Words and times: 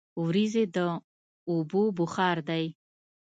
وریځې 0.23 0.63
د 0.75 0.77
اوبو 1.49 1.83
بخار 1.97 2.37
دي. 2.49 2.65